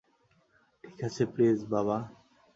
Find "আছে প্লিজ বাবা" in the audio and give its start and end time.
1.03-1.97